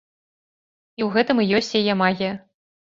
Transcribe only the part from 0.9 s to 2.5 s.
І ў гэтым і ёсць яе магія.